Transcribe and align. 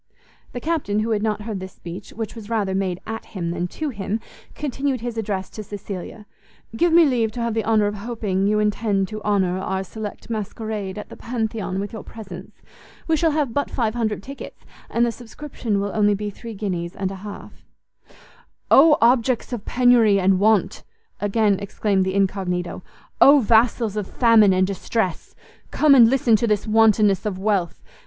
The 0.53 0.59
Captain, 0.59 1.01
who 1.01 1.11
had 1.11 1.21
not 1.21 1.41
heard 1.43 1.59
this 1.59 1.73
speech, 1.73 2.09
which 2.09 2.33
was 2.33 2.49
rather 2.49 2.73
made 2.73 2.99
at 3.05 3.23
him 3.37 3.51
than 3.51 3.67
to 3.67 3.89
him, 3.89 4.19
continued 4.55 5.01
his 5.01 5.15
address 5.15 5.47
to 5.51 5.61
Cecilia; 5.63 6.25
"Give 6.75 6.91
me 6.91 7.05
leave 7.05 7.31
to 7.33 7.39
have 7.39 7.53
the 7.53 7.63
honour 7.63 7.85
of 7.85 7.93
hoping 7.93 8.47
you 8.47 8.57
intend 8.57 9.07
to 9.09 9.21
honour 9.21 9.59
our 9.59 9.83
select 9.83 10.27
masquerade 10.27 10.97
at 10.97 11.09
the 11.09 11.15
Pantheon 11.15 11.79
with 11.79 11.93
your 11.93 12.01
presence. 12.01 12.63
We 13.07 13.15
shall 13.15 13.29
have 13.29 13.53
but 13.53 13.69
five 13.69 13.93
hundred 13.93 14.23
tickets, 14.23 14.65
and 14.89 15.05
the 15.05 15.11
subscription 15.11 15.79
will 15.79 15.91
only 15.93 16.15
be 16.15 16.31
three 16.31 16.55
guineas 16.55 16.95
and 16.95 17.11
a 17.11 17.15
half." 17.21 17.63
"Oh 18.71 18.97
objects 19.03 19.53
of 19.53 19.65
penury 19.65 20.19
and 20.19 20.39
want!" 20.39 20.83
again 21.19 21.59
exclaimed 21.59 22.05
the 22.05 22.15
incognito; 22.15 22.81
"Oh 23.21 23.39
vassals 23.39 23.95
of 23.95 24.07
famine 24.07 24.51
and 24.51 24.65
distress! 24.65 25.35
Come 25.69 25.93
and 25.93 26.09
listen 26.09 26.35
to 26.37 26.47
this 26.47 26.65
wantonness 26.65 27.23
of 27.23 27.37
wealth! 27.37 27.83